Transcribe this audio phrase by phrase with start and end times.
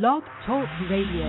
[0.00, 1.28] Blog Talk Radio.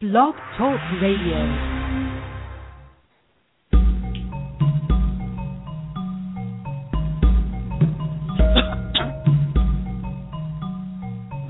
[0.00, 1.40] Blog Talk Radio.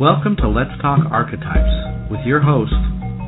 [0.01, 2.73] Welcome to Let's Talk Archetypes with your host,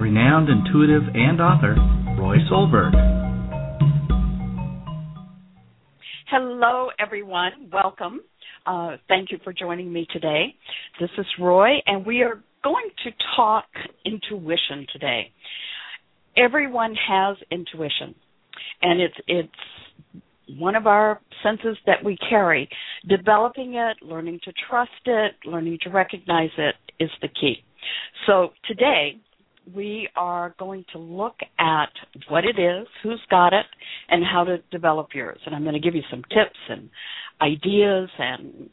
[0.00, 1.74] renowned intuitive and author,
[2.18, 3.33] Roi Solberg.
[6.36, 7.70] Hello, everyone.
[7.72, 8.20] Welcome.
[8.66, 10.52] Uh, thank you for joining me today.
[11.00, 13.66] This is Roi, and we are going to talk
[14.04, 15.30] intuition today.
[16.36, 18.16] Everyone has intuition,
[18.82, 22.68] and it's it's one of our senses that we carry.
[23.08, 27.58] Developing it, learning to trust it, learning to recognize it is the key.
[28.26, 29.20] So today,
[29.72, 31.90] we are going to look at
[32.28, 33.66] what it is, who's got it,
[34.08, 35.38] and how to develop yours.
[35.46, 36.90] And I'm going to give you some tips and
[37.40, 38.68] ideas and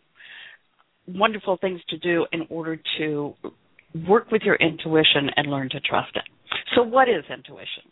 [1.07, 3.33] wonderful things to do in order to
[4.07, 6.23] work with your intuition and learn to trust it.
[6.75, 7.83] So, what is intuition?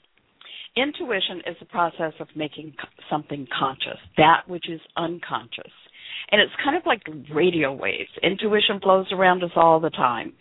[0.75, 2.73] Intuition is the process of making
[3.09, 5.72] something conscious, that which is unconscious.
[6.31, 7.02] And it's kind of like
[7.33, 8.09] radio waves.
[8.23, 10.33] Intuition flows around us all the time.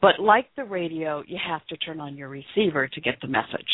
[0.00, 3.68] But like the radio, you have to turn on your receiver to get the message.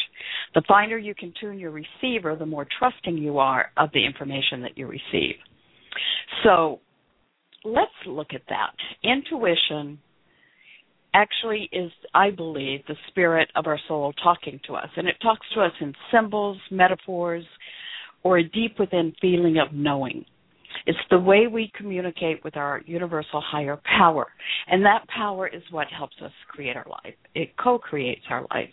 [0.54, 4.62] The finer you can tune your receiver, the more trusting you are of the information
[4.62, 5.36] that you receive.
[6.44, 6.80] So
[7.64, 8.74] let's look at that.
[9.02, 9.98] Intuition
[11.14, 14.88] actually is, I believe, the spirit of our soul talking to us.
[14.96, 17.44] And it talks to us in symbols, metaphors,
[18.22, 20.24] or a deep within feeling of knowing.
[20.86, 24.26] It's the way we communicate with our universal higher power.
[24.68, 27.14] And that power is what helps us create our life.
[27.34, 28.70] It co creates our life.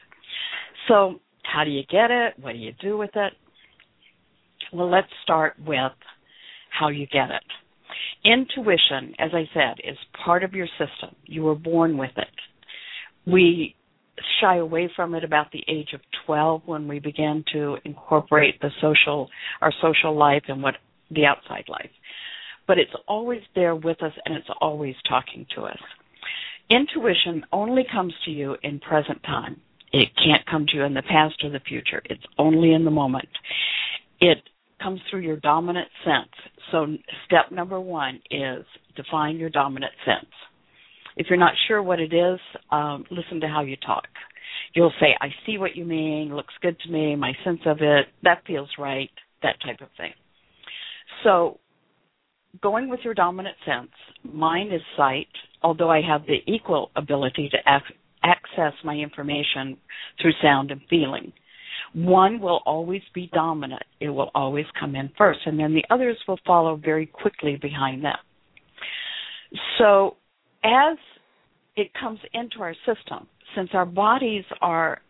[0.87, 2.33] So, how do you get it?
[2.39, 3.33] What do you do with it?
[4.71, 5.91] Well, let's start with
[6.69, 7.43] how you get it.
[8.23, 11.15] Intuition, as I said, is part of your system.
[11.25, 12.27] You were born with it.
[13.25, 13.75] We
[14.41, 18.69] shy away from it about the age of 12 when we begin to incorporate the
[18.81, 19.29] social
[19.61, 20.75] our social life and what
[21.11, 21.89] the outside life.
[22.67, 25.79] But it's always there with us and it's always talking to us.
[26.69, 29.59] Intuition only comes to you in present time.
[29.91, 32.01] It can't come to you in the past or the future.
[32.05, 33.29] It's only in the moment.
[34.21, 34.37] It
[34.81, 36.29] comes through your dominant sense.
[36.71, 36.85] So,
[37.25, 38.65] step number one is
[38.95, 40.31] define your dominant sense.
[41.17, 42.39] If you're not sure what it is,
[42.71, 44.07] um, listen to how you talk.
[44.73, 48.07] You'll say, I see what you mean, looks good to me, my sense of it,
[48.23, 49.09] that feels right,
[49.41, 50.13] that type of thing.
[51.23, 51.59] So,
[52.61, 53.91] going with your dominant sense,
[54.23, 55.27] mine is sight,
[55.61, 59.77] although I have the equal ability to ac- access my information
[60.21, 61.31] through sound and feeling.
[61.93, 63.83] One will always be dominant.
[63.99, 68.03] It will always come in first, and then the others will follow very quickly behind
[68.03, 68.17] them.
[69.77, 70.17] So,
[70.63, 70.97] as
[71.75, 75.01] it comes into our system, since our bodies are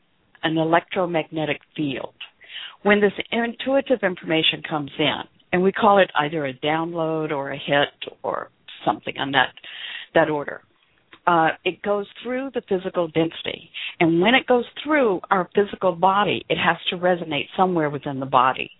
[0.43, 2.13] an electromagnetic field,
[2.83, 5.21] when this intuitive information comes in,
[5.51, 8.49] and we call it either a download or a hit or
[8.85, 9.53] something on that
[10.13, 10.61] that order
[11.29, 13.69] uh, it goes through the physical density.
[13.99, 18.25] And when it goes through our physical body, it has to resonate somewhere within the
[18.25, 18.71] body.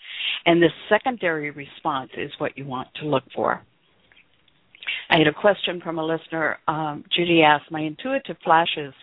[0.47, 3.61] And this secondary response is what you want to look for.
[5.11, 6.57] I had a question from a listener.
[6.67, 8.95] Um, Judy asked, My intuitive flashes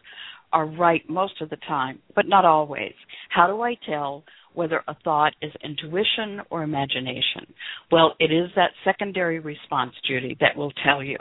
[0.53, 2.95] are right most of the time, but not always.
[3.29, 4.25] How do I tell
[4.57, 7.47] whether a thought is intuition or imagination?
[7.93, 11.19] Well, it is that secondary response, Judy, that will tell you.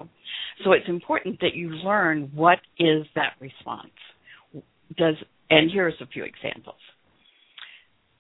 [0.64, 3.92] So it's important that you learn what is that response.
[4.98, 5.16] Does
[5.50, 6.76] and here's a few examples.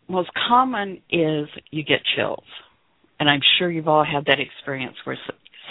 [0.07, 2.43] Most common is you get chills.
[3.19, 5.17] And I'm sure you've all had that experience where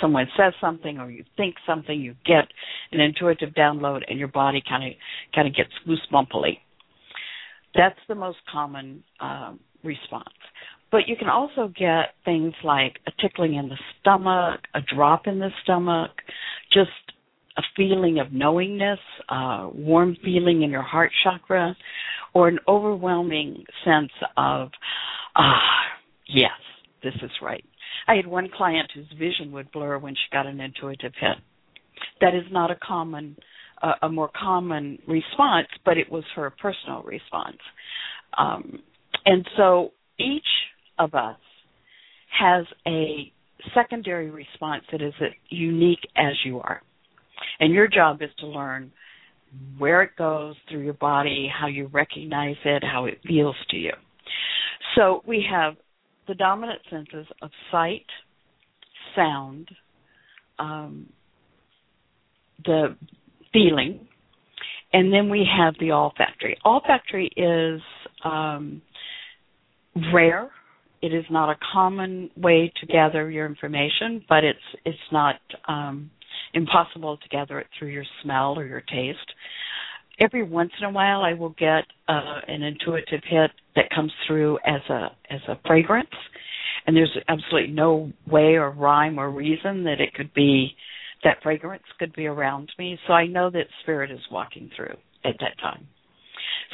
[0.00, 2.48] someone says something or you think something, you get
[2.90, 4.92] an intuitive download and your body kind of
[5.34, 6.58] kind of gets goosebumpily.
[7.74, 10.28] That's the most common um, response.
[10.90, 15.40] But you can also get things like a tickling in the stomach, a drop in
[15.40, 16.10] the stomach,
[16.72, 16.90] just
[17.56, 21.76] a feeling of knowingness, a warm feeling in your heart chakra,
[22.32, 24.70] or an overwhelming sense of
[25.36, 25.58] Ah,
[26.28, 26.50] yes,
[27.02, 27.64] this is right.
[28.06, 31.38] I had one client whose vision would blur when she got an intuitive hit.
[32.20, 33.36] That is not a common,
[33.84, 37.58] uh, a more common response, but it was her personal response.
[38.38, 38.82] Um,
[39.26, 40.42] and so each
[40.98, 41.36] of us
[42.40, 43.30] has a
[43.74, 46.82] secondary response that is as unique as you are.
[47.60, 48.90] And your job is to learn
[49.78, 53.92] where it goes through your body, how you recognize it, how it feels to you.
[54.96, 55.74] So we have
[56.26, 58.06] the dominant senses of sight,
[59.14, 59.68] sound,
[60.58, 61.06] um,
[62.64, 62.96] the
[63.54, 64.06] feeling,
[64.92, 66.58] and then we have the olfactory.
[66.66, 67.80] Olfactory is
[68.22, 68.82] um,
[70.12, 70.50] rare.
[71.00, 75.36] It is not a common way to gather your information, but it's it's not
[75.68, 76.10] um,
[76.52, 79.32] impossible to gather it through your smell or your taste.
[80.20, 84.58] Every once in a while, I will get uh, an intuitive hit that comes through
[84.66, 86.08] as a as a fragrance,
[86.86, 90.74] and there's absolutely no way or rhyme or reason that it could be
[91.24, 92.98] that fragrance could be around me.
[93.06, 95.86] So I know that spirit is walking through at that time.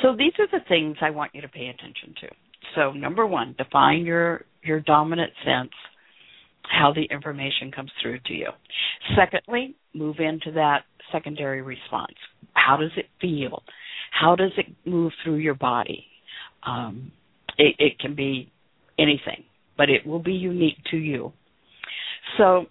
[0.03, 2.29] So these are the things I want you to pay attention to.
[2.75, 5.71] So number one, define your your dominant sense
[6.63, 8.49] how the information comes through to you.
[9.17, 12.15] Secondly, move into that secondary response.
[12.53, 13.63] How does it feel?
[14.13, 16.05] How does it move through your body?
[16.65, 17.11] Um,
[17.59, 18.53] it, it can be
[18.99, 19.45] anything,
[19.77, 21.33] but it will be unique to you.
[22.37, 22.67] So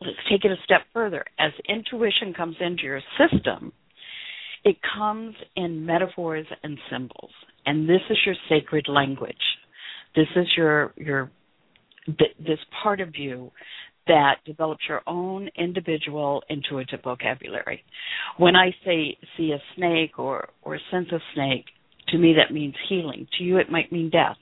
[0.00, 1.24] let's take it a step further.
[1.38, 3.72] As intuition comes into your system,
[4.64, 7.30] it comes in metaphors and symbols,
[7.66, 9.36] and this is your sacred language.
[10.14, 11.30] This is your your
[12.06, 13.50] this part of you
[14.06, 17.84] that develops your own individual intuitive vocabulary.
[18.38, 21.66] When I say see a snake or or sense a snake,
[22.08, 23.26] to me that means healing.
[23.38, 24.36] To you it might mean death.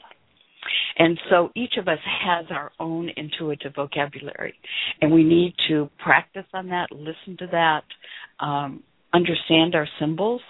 [0.98, 4.54] And so each of us has our own intuitive vocabulary,
[5.00, 7.84] and we need to practice on that, listen to that,
[8.44, 8.82] um,
[9.14, 10.40] understand our symbols.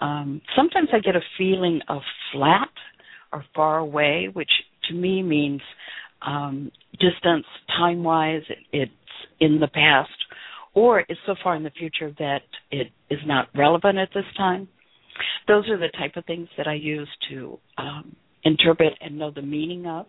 [0.00, 2.02] Um, sometimes I get a feeling of
[2.32, 2.70] flat
[3.32, 4.50] or far away, which
[4.88, 5.60] to me means
[6.22, 7.46] um, distance,
[7.76, 8.92] time wise, it, it's
[9.40, 10.10] in the past,
[10.74, 14.68] or it's so far in the future that it is not relevant at this time.
[15.48, 18.16] Those are the type of things that I use to um,
[18.46, 20.06] interpret and know the meaning of.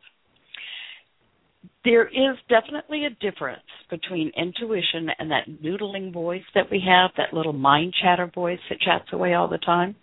[1.83, 7.33] There is definitely a difference between intuition and that noodling voice that we have, that
[7.33, 9.95] little mind chatter voice that chats away all the time.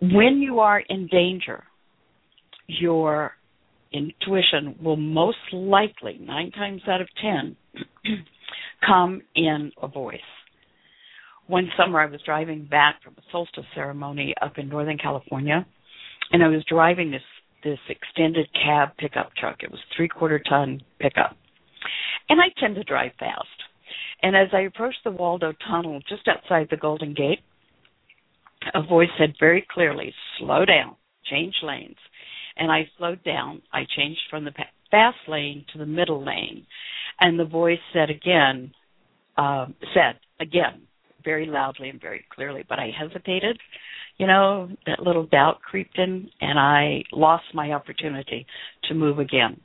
[0.00, 1.64] When you are in danger,
[2.66, 3.32] your
[3.92, 7.56] intuition will most likely, nine times out of ten,
[8.86, 10.20] come in a voice.
[11.48, 15.66] One summer I was driving back from a solstice ceremony up in Northern California,
[16.32, 17.22] and I was driving this
[17.62, 19.62] this extended cab pickup truck.
[19.62, 21.36] It was three quarter ton pickup.
[22.28, 23.46] And I tend to drive fast.
[24.22, 27.40] And as I approached the Waldo Tunnel just outside the Golden Gate,
[28.74, 30.96] a voice said very clearly, slow down,
[31.30, 31.96] change lanes
[32.60, 33.62] and I slowed down.
[33.72, 34.52] I changed from the
[34.90, 36.66] fast lane to the middle lane,
[37.18, 38.72] and the voice said again,
[39.36, 40.82] uh, said again,
[41.24, 43.58] very loudly and very clearly, but I hesitated.
[44.20, 48.44] You know, that little doubt creeped in, and I lost my opportunity
[48.86, 49.58] to move again.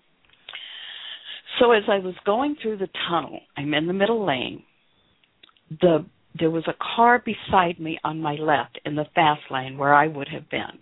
[1.59, 4.63] So as I was going through the tunnel, I'm in the middle lane.
[5.81, 6.05] The
[6.39, 10.07] there was a car beside me on my left in the fast lane where I
[10.07, 10.79] would have been.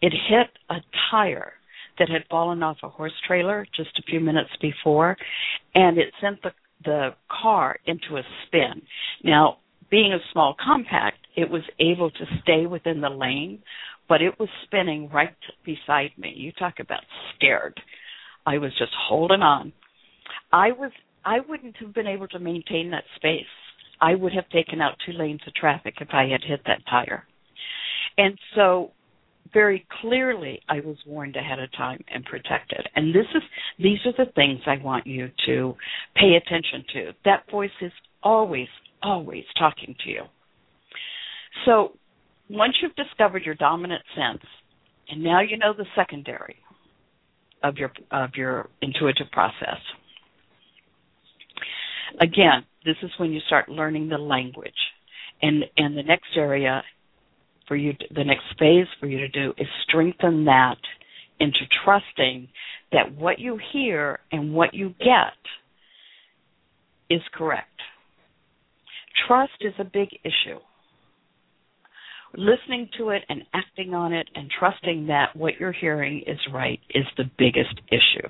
[0.00, 0.76] It hit a
[1.10, 1.52] tire
[1.98, 5.18] that had fallen off a horse trailer just a few minutes before,
[5.74, 6.52] and it sent the
[6.86, 8.80] the car into a spin.
[9.22, 9.58] Now,
[9.90, 13.60] being a small compact, it was able to stay within the lane,
[14.08, 16.32] but it was spinning right beside me.
[16.36, 17.00] You talk about
[17.34, 17.80] scared.
[18.46, 19.72] I was just holding on.
[20.52, 20.92] I was
[21.24, 23.46] I wouldn't have been able to maintain that space.
[24.00, 27.26] I would have taken out two lanes of traffic if I had hit that tire.
[28.18, 28.90] And so
[29.52, 32.86] very clearly I was warned ahead of time and protected.
[32.94, 33.42] And this is
[33.78, 35.74] these are the things I want you to
[36.16, 37.12] pay attention to.
[37.24, 38.68] That voice is always
[39.04, 40.22] always talking to you.
[41.66, 41.92] So,
[42.50, 44.42] once you've discovered your dominant sense
[45.08, 46.56] and now you know the secondary
[47.62, 49.78] of your of your intuitive process.
[52.20, 54.72] Again, this is when you start learning the language.
[55.42, 56.82] And and the next area
[57.66, 60.76] for you to, the next phase for you to do is strengthen that
[61.40, 62.48] into trusting
[62.92, 65.34] that what you hear and what you get
[67.10, 67.68] is correct.
[69.26, 70.58] Trust is a big issue.
[72.36, 76.80] listening to it and acting on it and trusting that what you're hearing is right
[76.90, 78.28] is the biggest issue.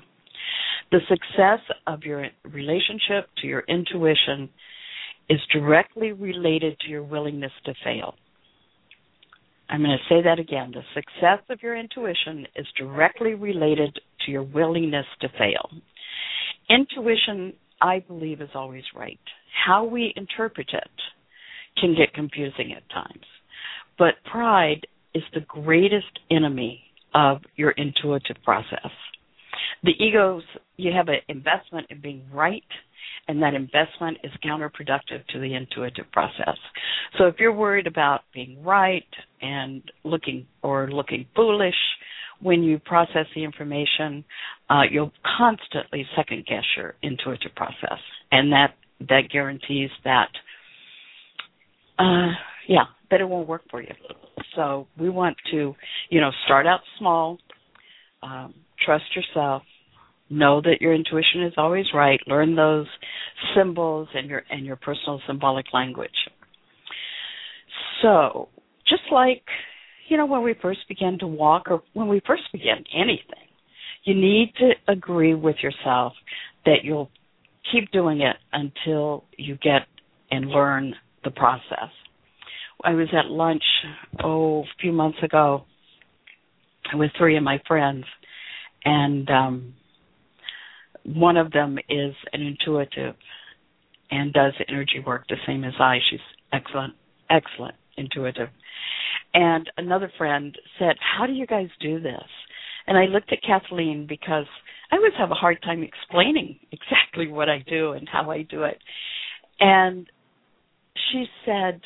[0.91, 4.49] The success of your relationship to your intuition
[5.29, 8.13] is directly related to your willingness to fail.
[9.69, 10.71] I'm going to say that again.
[10.71, 15.69] The success of your intuition is directly related to your willingness to fail.
[16.69, 19.19] Intuition, I believe, is always right.
[19.65, 20.89] How we interpret it
[21.79, 23.25] can get confusing at times.
[23.97, 26.81] But pride is the greatest enemy
[27.13, 28.91] of your intuitive process.
[29.83, 30.43] The ego's,
[30.77, 32.63] you have an investment in being right,
[33.27, 36.57] and that investment is counterproductive to the intuitive process.
[37.17, 39.05] So if you're worried about being right
[39.41, 41.75] and looking or looking foolish
[42.41, 44.23] when you process the information,
[44.69, 47.99] uh, you'll constantly second guess your intuitive process,
[48.31, 50.29] and that that guarantees that,
[51.99, 52.31] uh,
[52.67, 53.93] yeah, that it won't work for you.
[54.55, 55.75] So we want to,
[56.09, 57.37] you know, start out small,
[58.23, 58.53] um,
[58.85, 59.63] trust yourself,
[60.29, 62.87] know that your intuition is always right, learn those
[63.55, 66.09] symbols and your and your personal symbolic language.
[68.01, 68.49] So,
[68.87, 69.43] just like
[70.07, 73.47] you know when we first begin to walk or when we first begin anything,
[74.03, 76.13] you need to agree with yourself
[76.65, 77.09] that you'll
[77.71, 79.81] keep doing it until you get
[80.31, 80.93] and learn
[81.23, 81.89] the process.
[82.83, 83.63] I was at lunch
[84.23, 85.65] oh a few months ago
[86.93, 88.05] with three of my friends
[88.83, 89.73] and um
[91.03, 93.15] one of them is an intuitive
[94.11, 95.97] and does energy work the same as I.
[96.09, 96.19] She's
[96.51, 96.93] excellent,
[97.29, 98.49] excellent intuitive.
[99.35, 102.23] And another friend said, How do you guys do this?
[102.87, 104.45] And I looked at Kathleen because
[104.91, 108.63] I always have a hard time explaining exactly what I do and how I do
[108.63, 108.79] it.
[109.59, 110.07] And
[111.11, 111.81] she said,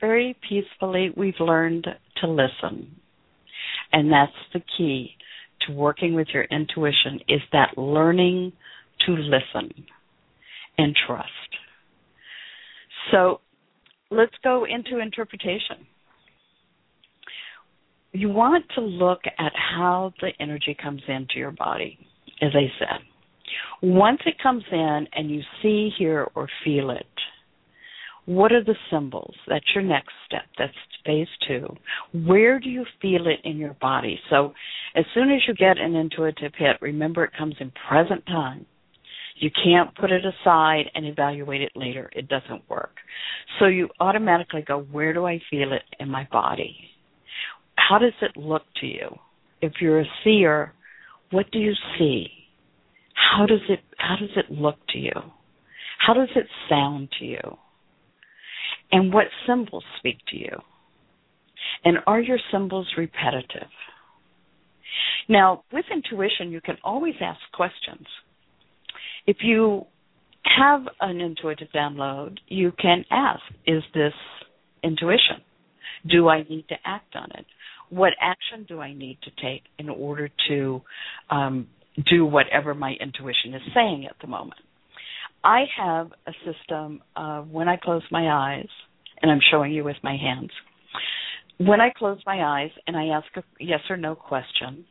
[0.00, 1.86] very peacefully, we've learned
[2.20, 2.96] to listen.
[3.92, 5.10] And that's the key
[5.66, 8.52] to working with your intuition is that learning
[9.06, 9.70] to listen
[10.78, 11.28] and trust.
[13.10, 13.40] So
[14.10, 15.86] let's go into interpretation.
[18.12, 21.98] You want to look at how the energy comes into your body,
[22.42, 23.00] as I said.
[23.82, 27.06] Once it comes in and you see, hear, or feel it,
[28.26, 29.34] what are the symbols?
[29.48, 30.44] That's your next step.
[30.58, 30.72] That's
[31.04, 31.74] phase two.
[32.12, 34.20] Where do you feel it in your body?
[34.28, 34.52] So,
[34.94, 38.66] as soon as you get an intuitive hit, remember it comes in present time.
[39.36, 42.10] You can't put it aside and evaluate it later.
[42.14, 42.96] It doesn't work.
[43.58, 46.89] So, you automatically go, Where do I feel it in my body?
[47.90, 49.18] How does it look to you?
[49.60, 50.72] If you're a seer,
[51.32, 52.28] what do you see?
[53.14, 55.10] How does it how does it look to you?
[55.98, 57.56] How does it sound to you?
[58.92, 60.56] And what symbols speak to you?
[61.84, 63.68] And are your symbols repetitive?
[65.28, 68.06] Now, with intuition, you can always ask questions.
[69.26, 69.86] If you
[70.44, 74.14] have an intuitive download, you can ask, is this
[74.84, 75.42] intuition?
[76.08, 77.46] Do I need to act on it?
[77.90, 80.82] What action do I need to take in order to
[81.28, 81.68] um,
[82.08, 84.60] do whatever my intuition is saying at the moment?
[85.42, 88.68] I have a system of when I close my eyes,
[89.22, 90.50] and I'm showing you with my hands.
[91.58, 94.84] When I close my eyes and I ask a yes or no question,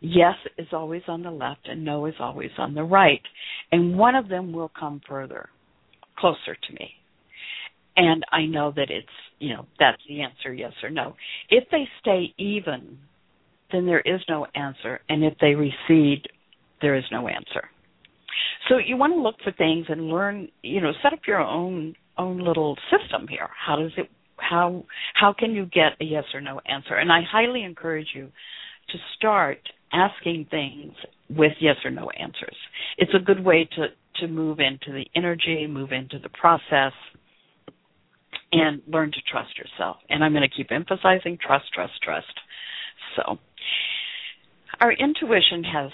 [0.00, 3.22] yes is always on the left and no is always on the right.
[3.70, 5.48] And one of them will come further,
[6.18, 6.90] closer to me.
[7.96, 9.06] And I know that it's,
[9.38, 11.14] you know, that's the answer, yes or no.
[11.50, 12.98] If they stay even,
[13.70, 15.00] then there is no answer.
[15.08, 16.26] And if they recede,
[16.80, 17.68] there is no answer.
[18.68, 21.94] So you want to look for things and learn, you know, set up your own
[22.18, 23.48] own little system here.
[23.66, 24.84] How does it how
[25.14, 26.94] how can you get a yes or no answer?
[26.94, 28.28] And I highly encourage you
[28.90, 29.58] to start
[29.92, 30.92] asking things
[31.30, 32.56] with yes or no answers.
[32.98, 33.86] It's a good way to
[34.20, 36.92] to move into the energy, move into the process
[38.52, 39.96] and learn to trust yourself.
[40.08, 42.32] And I'm going to keep emphasizing trust, trust, trust.
[43.16, 43.38] So,
[44.80, 45.90] our intuition has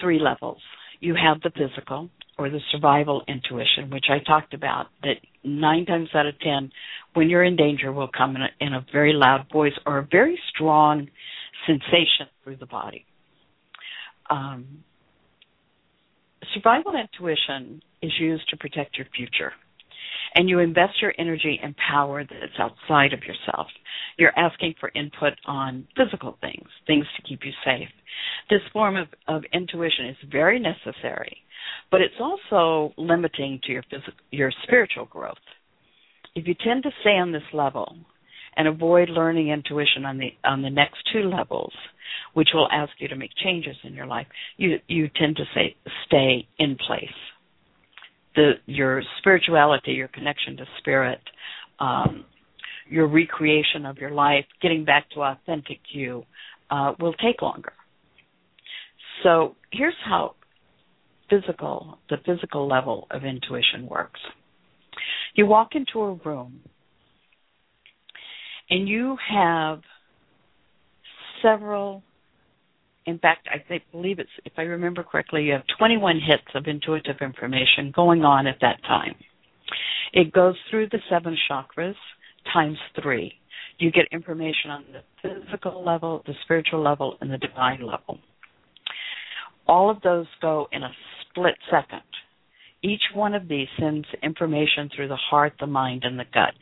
[0.00, 0.60] three levels
[1.00, 6.08] you have the physical or the survival intuition, which I talked about, that nine times
[6.14, 6.70] out of ten,
[7.14, 10.08] when you're in danger, will come in a, in a very loud voice or a
[10.10, 11.08] very strong
[11.66, 13.04] sensation through the body.
[14.28, 14.84] Um,
[16.54, 19.52] survival intuition is used to protect your future
[20.34, 23.66] and you invest your energy and power that's outside of yourself.
[24.16, 27.88] You're asking for input on physical things, things to keep you safe.
[28.48, 31.38] This form of, of intuition is very necessary,
[31.90, 35.36] but it's also limiting to your physical, your spiritual growth.
[36.34, 37.96] If you tend to stay on this level
[38.56, 41.72] and avoid learning intuition on the on the next two levels,
[42.34, 44.26] which will ask you to make changes in your life,
[44.56, 45.76] you you tend to say
[46.06, 47.08] stay in place.
[48.36, 51.20] The your spirituality, your connection to spirit,
[51.80, 52.24] um,
[52.88, 56.24] your recreation of your life, getting back to authentic you,
[56.70, 57.72] uh, will take longer.
[59.22, 60.34] So here's how
[61.28, 64.20] physical the physical level of intuition works.
[65.34, 66.60] You walk into a room
[68.68, 69.80] and you have
[71.42, 72.02] several
[73.10, 76.66] in fact I think, believe it's if I remember correctly you have 21 hits of
[76.66, 79.14] intuitive information going on at that time.
[80.12, 81.94] It goes through the seven chakras
[82.52, 83.32] times 3.
[83.78, 88.18] You get information on the physical level, the spiritual level and the divine level.
[89.66, 90.90] All of those go in a
[91.22, 92.02] split second.
[92.82, 96.54] Each one of these sends information through the heart, the mind, and the gut.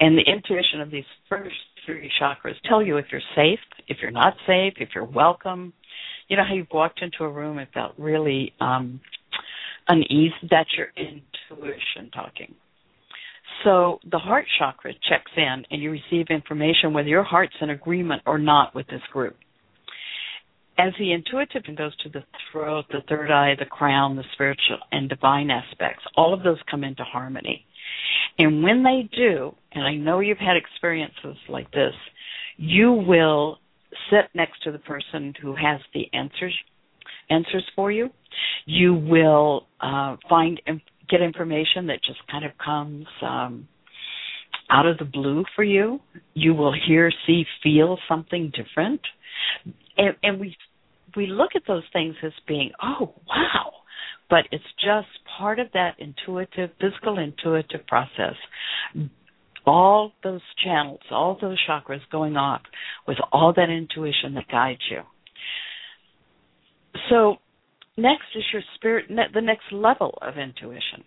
[0.00, 1.54] And the intuition of these first
[1.88, 5.72] three chakras tell you if you're safe, if you're not safe, if you're welcome.
[6.28, 9.00] You know how you've walked into a room and felt really um,
[9.88, 10.34] uneasy?
[10.50, 12.54] That's your intuition talking.
[13.64, 18.22] So the heart chakra checks in and you receive information whether your heart's in agreement
[18.26, 19.36] or not with this group
[20.78, 25.08] as the intuitive goes to the throat, the third eye, the crown, the spiritual and
[25.08, 27.64] divine aspects, all of those come into harmony.
[28.38, 31.94] And when they do, and I know you've had experiences like this,
[32.56, 33.58] you will
[34.10, 36.56] sit next to the person who has the answers
[37.30, 38.08] answers for you.
[38.64, 40.60] You will uh, find
[41.10, 43.68] get information that just kind of comes um,
[44.70, 46.00] out of the blue for you.
[46.34, 49.00] You will hear, see, feel something different
[49.98, 50.56] and, and we
[51.16, 53.72] we look at those things as being, oh wow,
[54.30, 55.08] but it's just
[55.38, 58.34] part of that intuitive, physical intuitive process.
[59.66, 62.62] All those channels, all those chakras going off
[63.06, 65.00] with all that intuition that guides you.
[67.10, 67.36] So,
[67.96, 71.04] next is your spirit, the next level of intuition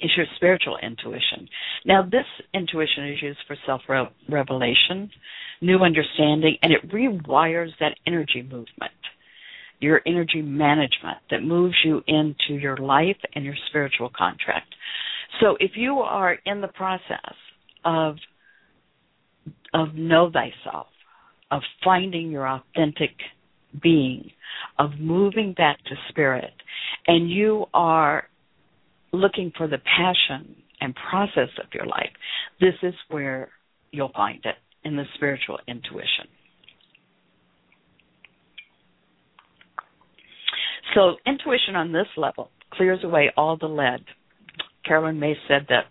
[0.00, 1.48] is your spiritual intuition.
[1.84, 3.82] Now, this intuition is used for self
[4.28, 5.10] revelation,
[5.60, 8.92] new understanding, and it rewires that energy movement,
[9.80, 14.74] your energy management that moves you into your life and your spiritual contract.
[15.40, 17.34] So, if you are in the process
[17.84, 18.16] of
[19.72, 20.86] of know thyself,
[21.50, 23.10] of finding your authentic
[23.82, 24.30] being,
[24.78, 26.52] of moving back to spirit,
[27.06, 28.24] and you are
[29.12, 32.10] looking for the passion and process of your life,
[32.60, 33.48] this is where
[33.90, 36.28] you'll find it in the spiritual intuition.
[40.94, 44.04] So, intuition on this level clears away all the lead.
[44.84, 45.84] Caroline Myss said that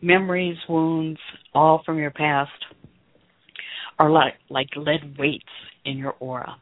[0.00, 1.20] memories, wounds,
[1.54, 2.50] all from your past
[3.98, 5.44] are like, like lead weights
[5.84, 6.56] in your aura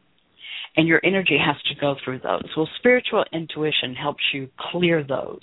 [0.77, 2.43] and your energy has to go through those.
[2.55, 5.41] Well, spiritual intuition helps you clear those,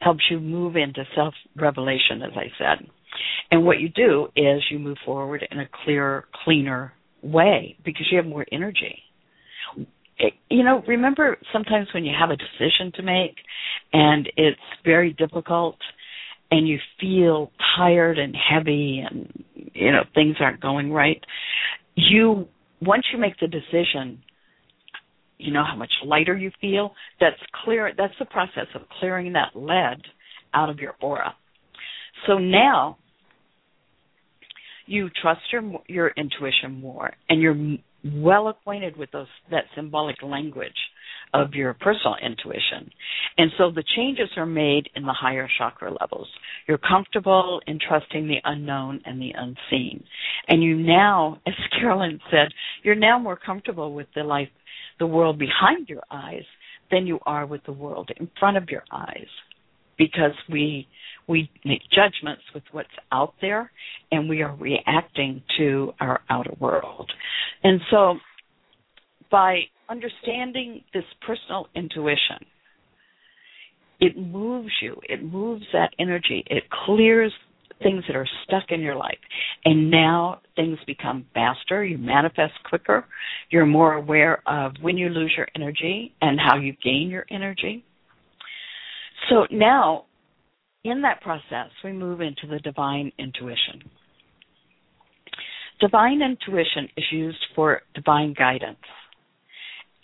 [0.00, 2.88] helps you move into self revelation, as I said.
[3.50, 8.16] And what you do is you move forward in a clearer, cleaner way because you
[8.16, 8.98] have more energy.
[10.22, 13.36] It, you know, remember sometimes when you have a decision to make
[13.92, 15.76] and it's very difficult
[16.50, 21.22] and you feel tired and heavy and you know things aren't going right
[21.94, 22.46] you
[22.80, 24.22] once you make the decision
[25.38, 29.48] you know how much lighter you feel that's clear that's the process of clearing that
[29.54, 30.02] lead
[30.54, 31.34] out of your aura.
[32.26, 32.98] So now
[34.86, 37.56] you trust your your intuition more and you're
[38.04, 40.72] well acquainted with those that symbolic language
[41.34, 42.90] of your personal intuition.
[43.38, 46.28] And so the changes are made in the higher chakra levels.
[46.68, 50.04] You're comfortable in trusting the unknown and the unseen.
[50.48, 52.48] And you now, as Caroline said,
[52.82, 54.48] you're now more comfortable with the life
[54.98, 56.44] the world behind your eyes
[56.90, 59.26] than you are with the world in front of your eyes
[60.02, 60.86] because we
[61.28, 63.70] we make judgments with what's out there
[64.10, 67.10] and we are reacting to our outer world.
[67.62, 68.16] And so
[69.30, 72.44] by understanding this personal intuition,
[74.00, 77.32] it moves you, it moves that energy, it clears
[77.82, 79.18] things that are stuck in your life.
[79.64, 83.06] And now things become faster, you manifest quicker,
[83.50, 87.84] you're more aware of when you lose your energy and how you gain your energy.
[89.30, 90.06] So now,
[90.84, 93.82] in that process, we move into the divine intuition.
[95.80, 98.78] Divine intuition is used for divine guidance.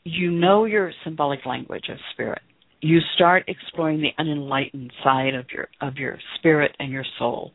[0.05, 2.43] You know your symbolic language of spirit.
[2.81, 7.53] you start exploring the unenlightened side of your of your spirit and your soul.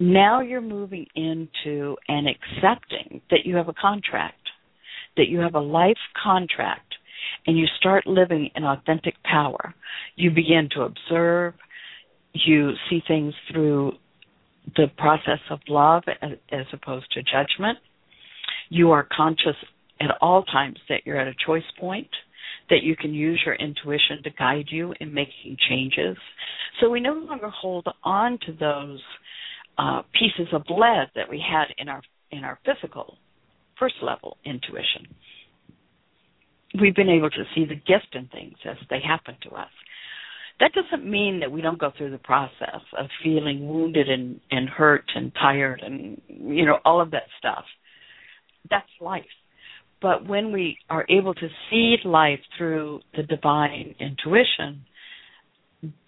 [0.00, 4.40] Now you're moving into and accepting that you have a contract,
[5.16, 6.94] that you have a life contract,
[7.46, 9.74] and you start living in authentic power.
[10.16, 11.54] You begin to observe,
[12.32, 13.92] you see things through
[14.76, 17.78] the process of love as, opposed to judgment.
[18.68, 19.56] You are conscious
[20.00, 22.08] at all times that you're at a choice point
[22.68, 26.16] that you can use your intuition to guide you in making changes.
[26.80, 29.00] So we no longer hold on to those
[29.78, 32.02] uh, pieces of lead that we had in our
[32.32, 33.18] in our physical
[33.78, 35.06] first level intuition.
[36.80, 39.70] We've been able to see the gift in things as they happen to us.
[40.58, 44.68] That doesn't mean that we don't go through the process of feeling wounded and, and
[44.68, 47.64] hurt and tired and you know all of that stuff.
[48.70, 49.24] That's life
[50.02, 54.84] but when we are able to see life through the divine intuition,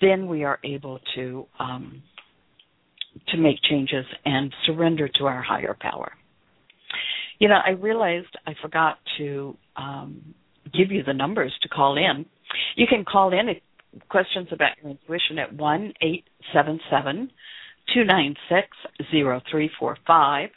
[0.00, 2.02] then we are able to um,
[3.28, 6.12] to make changes and surrender to our higher power.
[7.38, 10.34] You know, I realized I forgot to um,
[10.72, 12.26] give you the numbers to call in.
[12.76, 13.48] You can call in
[14.08, 17.30] questions about your intuition at one eight seven seven
[17.94, 18.68] two nine six
[19.10, 20.50] zero three four five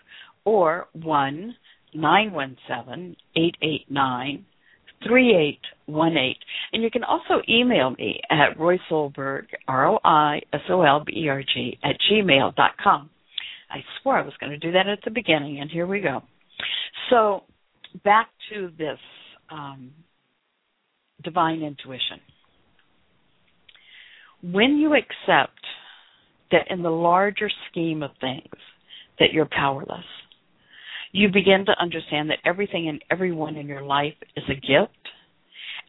[0.46, 1.56] or one
[1.94, 4.46] 917 889
[5.08, 6.36] 3818.
[6.74, 11.04] And you can also email me at Roi Solberg, R O I S O L
[11.06, 13.10] B E R G, at gmail dot com.
[13.70, 16.22] I swore I was going to do that at the beginning, and here we go.
[17.10, 17.44] So,
[18.04, 19.00] back to this
[19.52, 19.92] um,
[21.24, 22.20] divine intuition.
[24.44, 25.60] When you accept
[26.52, 28.50] that in the larger scheme of things,
[29.20, 30.06] that you're powerless,
[31.12, 34.98] you begin to understand that everything and everyone in your life is a gift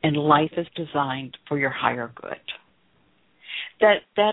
[0.03, 2.41] and life is designed for your higher good.
[3.81, 4.33] That that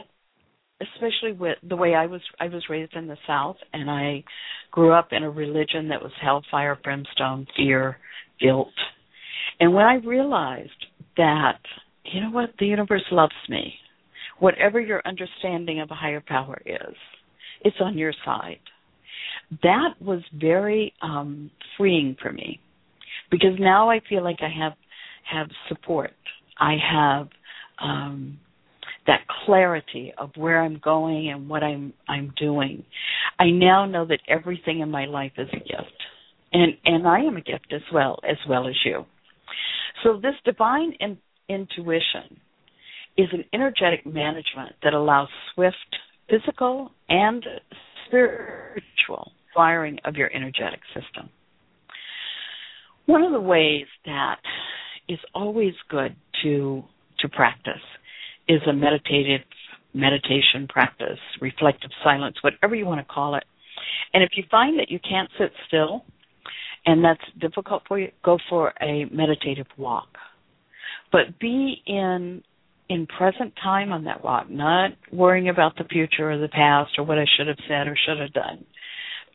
[0.82, 4.24] especially with the way I was I was raised in the South and I
[4.72, 7.98] grew up in a religion that was hellfire, brimstone, fear,
[8.40, 8.68] guilt.
[9.60, 10.86] And when I realized
[11.18, 11.60] that,
[12.04, 13.74] you know what, the universe loves me.
[14.40, 16.96] Whatever your understanding of a higher power is,
[17.62, 18.60] it's on your side
[19.64, 22.60] that was very um, freeing for me
[23.32, 24.74] because now I feel like I have
[25.32, 26.14] have support.
[26.60, 27.30] I have
[27.82, 28.40] um,
[29.06, 32.84] that clarity of where I'm going and what I'm I'm doing.
[33.40, 36.04] I now know that everything in my life is a gift,
[36.54, 39.06] and and I am a gift as well as well as you.
[40.04, 41.18] So this divine in,
[41.50, 42.40] intuition
[43.18, 45.76] is an energetic management that allows swift
[46.30, 47.44] physical and
[48.08, 51.30] spiritual firing of your energetic system.
[53.08, 54.40] One of the ways that
[55.08, 56.84] is always good to
[57.20, 57.82] to practice
[58.48, 59.42] is a meditative
[59.94, 63.44] meditation practice, reflective silence, whatever you want to call it.
[64.14, 66.06] And if you find that you can't sit still
[66.90, 70.10] and that's difficult for you, go for a meditative walk.
[71.12, 72.44] But be in
[72.88, 77.04] in present time on that walk, not worrying about the future or the past or
[77.04, 78.66] what I should have said or should have done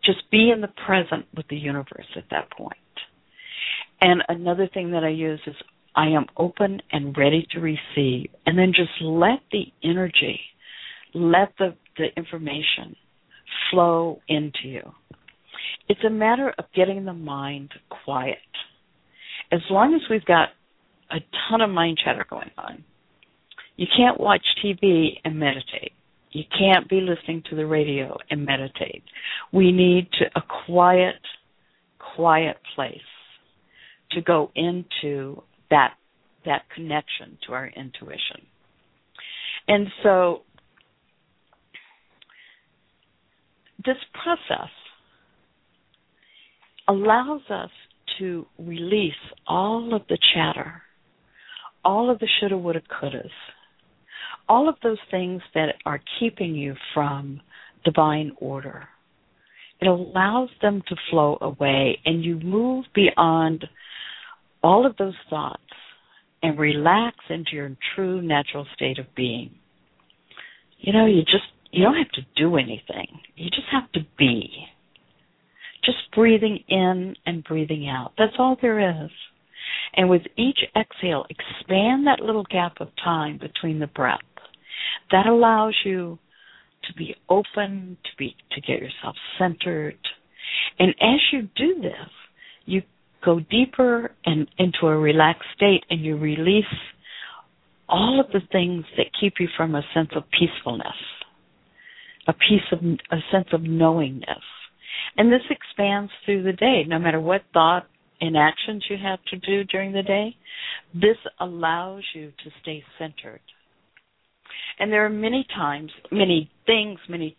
[0.04, 2.76] just be in the present with the universe at that point.
[4.00, 5.54] And another thing that I use is
[5.94, 8.30] I am open and ready to receive.
[8.46, 10.40] And then just let the energy,
[11.14, 12.96] let the, the information
[13.70, 14.92] flow into you.
[15.88, 17.70] It's a matter of getting the mind
[18.04, 18.38] quiet.
[19.52, 20.48] As long as we've got
[21.10, 22.84] a ton of mind chatter going on,
[23.76, 25.92] you can't watch TV and meditate.
[26.30, 29.04] You can't be listening to the radio and meditate.
[29.52, 31.20] We need to a quiet,
[32.16, 32.98] quiet place
[34.12, 35.94] to go into that
[36.44, 38.42] that connection to our intuition.
[39.66, 40.42] And so
[43.84, 44.70] this process
[46.88, 47.70] allows us
[48.18, 49.12] to release
[49.46, 50.82] all of the chatter,
[51.84, 53.30] all of the shoulda, woulda, couldas,
[54.48, 57.40] all of those things that are keeping you from
[57.84, 58.88] divine order.
[59.80, 63.66] It allows them to flow away and you move beyond
[64.62, 65.60] all of those thoughts
[66.42, 69.50] and relax into your true natural state of being.
[70.78, 73.20] You know, you just you don't have to do anything.
[73.36, 74.50] You just have to be.
[75.84, 78.12] Just breathing in and breathing out.
[78.18, 79.10] That's all there is.
[79.94, 84.20] And with each exhale, expand that little gap of time between the breath
[85.10, 86.18] that allows you
[86.84, 89.98] to be open, to be to get yourself centered.
[90.78, 92.10] And as you do this,
[92.66, 92.82] you
[93.24, 96.64] go deeper and into a relaxed state and you release
[97.88, 100.86] all of the things that keep you from a sense of peacefulness,
[102.26, 104.42] a piece of a sense of knowingness.
[105.16, 107.86] And this expands through the day, no matter what thought
[108.20, 110.36] and actions you have to do during the day.
[110.94, 113.40] This allows you to stay centered.
[114.78, 117.36] And there are many times, many things, many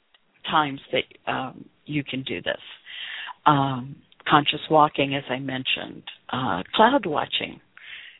[0.49, 2.61] times that um, you can do this.
[3.45, 3.95] Um,
[4.27, 7.59] conscious walking, as I mentioned, uh, cloud watching.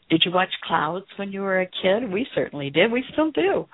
[0.09, 2.11] Did you watch clouds when you were a kid?
[2.11, 2.91] We certainly did.
[2.91, 3.65] We still do.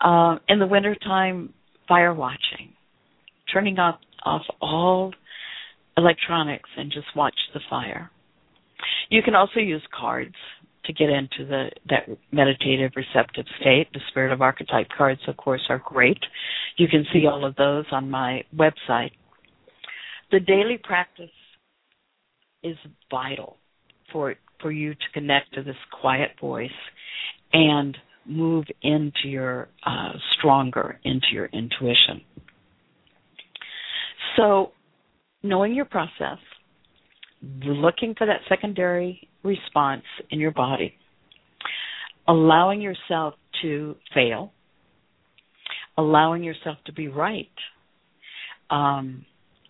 [0.00, 1.52] Uh, in the wintertime,
[1.86, 2.72] fire watching,
[3.52, 5.12] turning off, off all
[5.96, 8.10] electronics and just watch the fire.
[9.08, 10.34] You can also use cards
[10.84, 13.88] to get into the that meditative receptive state.
[13.92, 16.18] The spirit of archetype cards, of course, are great.
[16.76, 19.10] You can see all of those on my website.
[20.30, 21.30] The daily practice
[22.62, 22.76] is
[23.10, 23.56] vital
[24.12, 26.70] for for you to connect to this quiet voice
[27.52, 32.22] and move into your uh, stronger into your intuition.
[34.36, 34.72] So,
[35.42, 36.38] knowing your process,
[37.64, 40.94] looking for that secondary response in your body,
[42.28, 44.52] allowing yourself to fail,
[45.96, 47.48] allowing yourself to be right,
[48.70, 49.24] um,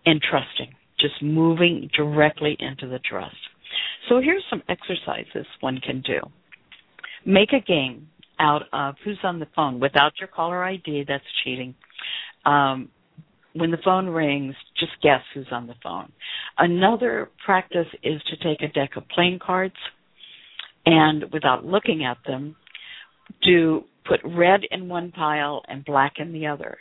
[0.05, 3.37] and trusting, just moving directly into the trust.
[4.09, 6.21] So here's some exercises one can do.
[7.25, 11.05] Make a game out of who's on the phone without your caller ID.
[11.09, 11.75] That's cheating.
[12.45, 12.91] Um,
[13.57, 16.13] when the phone rings, just guess who's on the phone.
[16.59, 19.75] Another practice is to take a deck of playing cards
[20.87, 22.57] and without looking at them,
[23.43, 26.79] do put red in one pile and black in the other.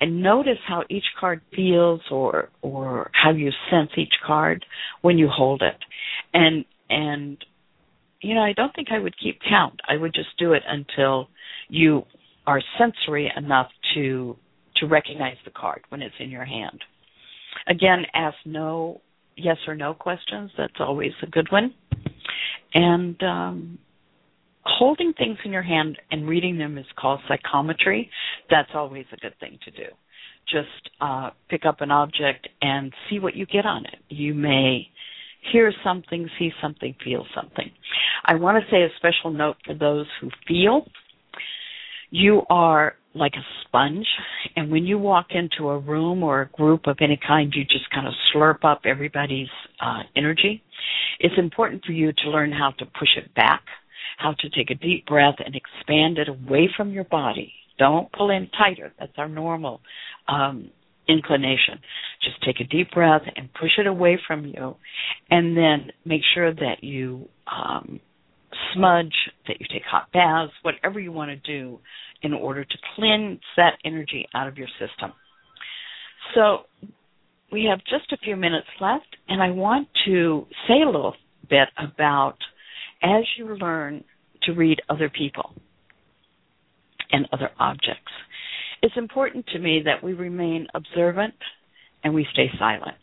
[0.00, 4.64] And notice how each card feels or or how you sense each card
[5.02, 5.78] when you hold it.
[6.32, 7.36] And and
[8.20, 9.80] you know, I don't think I would keep count.
[9.86, 11.28] I would just do it until
[11.68, 12.04] you
[12.46, 14.36] are sensory enough to
[14.76, 16.80] to recognize the card when it's in your hand.
[17.68, 19.00] Again, ask no
[19.36, 20.50] yes or no questions.
[20.56, 21.74] That's always a good one.
[22.74, 23.78] And um,
[24.64, 28.10] holding things in your hand and reading them is called psychometry.
[28.50, 29.86] That's always a good thing to do.
[30.50, 33.98] Just uh, pick up an object and see what you get on it.
[34.08, 34.88] You may
[35.52, 37.70] hear something, see something, feel something.
[38.24, 40.86] I want to say a special note for those who feel.
[42.10, 44.06] You are like a sponge,
[44.56, 47.88] and when you walk into a room or a group of any kind, you just
[47.90, 49.48] kind of slurp up everybody's
[49.80, 50.62] uh, energy.
[51.20, 53.62] It's important for you to learn how to push it back,
[54.18, 57.52] how to take a deep breath and expand it away from your body.
[57.78, 58.92] Don't pull in tighter.
[58.98, 59.80] That's our normal
[60.28, 60.70] um,
[61.08, 61.78] inclination.
[62.22, 64.76] Just take a deep breath and push it away from you,
[65.30, 68.00] and then make sure that you um,
[68.74, 69.14] smudge,
[69.46, 71.78] that you take hot baths, whatever you want to do
[72.22, 75.12] in order to cleanse that energy out of your system.
[76.34, 76.60] So
[77.52, 81.14] we have just a few minutes left, and I want to say a little
[81.48, 82.36] bit about
[83.02, 84.04] as you learn
[84.42, 85.54] to read other people
[87.12, 88.12] and other objects.
[88.82, 91.34] It's important to me that we remain observant
[92.02, 92.96] and we stay silent.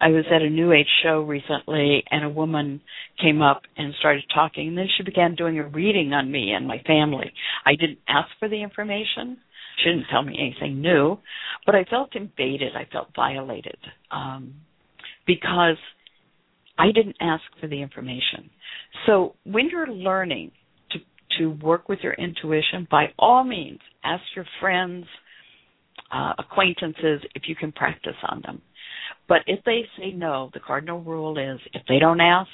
[0.00, 2.80] I was at a New Age show recently, and a woman
[3.20, 6.66] came up and started talking, and then she began doing a reading on me and
[6.66, 7.32] my family.
[7.64, 9.38] I didn't ask for the information.
[9.82, 11.18] She didn't tell me anything new,
[11.64, 12.74] but I felt invaded.
[12.74, 13.78] I felt violated
[14.10, 14.54] um,
[15.26, 15.76] because
[16.78, 18.50] I didn't ask for the information.
[19.06, 20.52] So when you're learning
[20.92, 20.98] to
[21.38, 25.06] to work with your intuition, by all means, ask your friends,
[26.12, 28.62] uh, acquaintances if you can practice on them.
[29.28, 32.50] But if they say no, the cardinal rule is if they don't ask,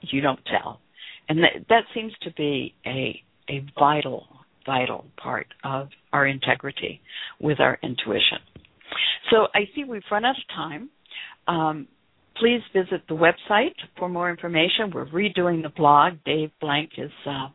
[0.00, 0.80] you don't tell.
[1.28, 4.26] And that, that seems to be a a vital
[4.64, 7.00] vital part of our integrity
[7.40, 8.38] with our intuition.
[9.30, 10.88] So I see we've run out of time.
[11.46, 11.88] Um,
[12.36, 14.90] please visit the website for more information.
[14.92, 16.14] We're redoing the blog.
[16.24, 17.48] Dave Blank is uh,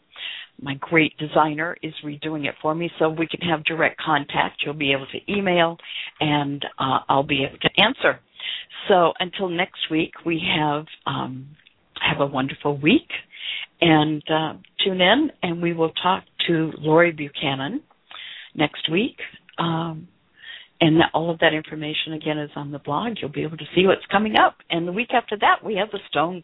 [0.61, 4.61] my great designer is redoing it for me so we can have direct contact.
[4.65, 5.77] You'll be able to email
[6.19, 8.19] and uh, I'll be able to answer.
[8.87, 11.55] So until next week, we have um,
[12.01, 13.09] have a wonderful week
[13.81, 17.81] and uh, tune in and we will talk to Lori Buchanan
[18.55, 19.17] next week.
[19.57, 20.07] Um,
[20.81, 23.17] and all of that information again is on the blog.
[23.19, 24.55] You'll be able to see what's coming up.
[24.69, 26.43] And the week after that, we have the Stone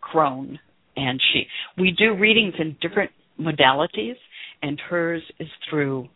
[0.00, 0.58] Crone,
[0.96, 1.46] and she.
[1.76, 4.14] We do readings in different modalities,
[4.62, 6.08] and hers is through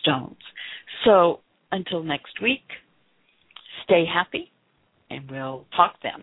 [0.00, 0.36] stones.
[1.04, 1.40] So
[1.72, 2.64] until next week,
[3.84, 4.52] stay happy,
[5.10, 6.22] and we'll talk then.